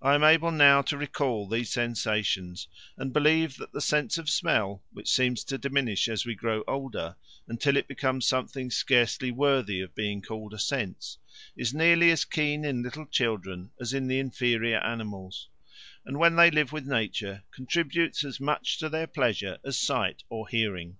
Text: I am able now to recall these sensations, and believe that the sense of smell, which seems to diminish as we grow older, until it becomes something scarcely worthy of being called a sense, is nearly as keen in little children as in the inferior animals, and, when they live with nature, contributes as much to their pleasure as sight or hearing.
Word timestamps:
I 0.00 0.14
am 0.14 0.22
able 0.22 0.52
now 0.52 0.80
to 0.82 0.96
recall 0.96 1.44
these 1.48 1.72
sensations, 1.72 2.68
and 2.96 3.12
believe 3.12 3.56
that 3.56 3.72
the 3.72 3.80
sense 3.80 4.16
of 4.16 4.30
smell, 4.30 4.84
which 4.92 5.10
seems 5.10 5.42
to 5.42 5.58
diminish 5.58 6.08
as 6.08 6.24
we 6.24 6.36
grow 6.36 6.62
older, 6.68 7.16
until 7.48 7.76
it 7.76 7.88
becomes 7.88 8.28
something 8.28 8.70
scarcely 8.70 9.32
worthy 9.32 9.80
of 9.80 9.92
being 9.92 10.22
called 10.22 10.54
a 10.54 10.58
sense, 10.60 11.18
is 11.56 11.74
nearly 11.74 12.12
as 12.12 12.24
keen 12.24 12.64
in 12.64 12.84
little 12.84 13.06
children 13.06 13.72
as 13.80 13.92
in 13.92 14.06
the 14.06 14.20
inferior 14.20 14.78
animals, 14.84 15.48
and, 16.06 16.18
when 16.20 16.36
they 16.36 16.52
live 16.52 16.70
with 16.70 16.86
nature, 16.86 17.42
contributes 17.50 18.22
as 18.24 18.38
much 18.38 18.78
to 18.78 18.88
their 18.88 19.08
pleasure 19.08 19.58
as 19.64 19.76
sight 19.76 20.22
or 20.28 20.46
hearing. 20.46 20.96